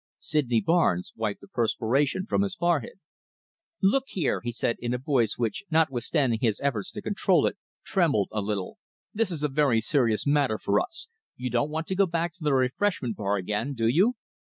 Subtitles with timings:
[0.19, 2.99] Sydney Barnes wiped the perspiration from his forehead.
[3.83, 8.29] "Look here," he said in a voice which, notwithstanding his efforts to control it, trembled
[8.31, 8.79] a little,
[9.13, 11.07] "this is a very serious matter for us.
[11.35, 14.15] You don't want to go back to the refreshment bar again, do you?"